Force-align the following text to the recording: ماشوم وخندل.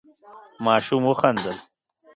ماشوم 0.65 1.03
وخندل. 1.09 1.57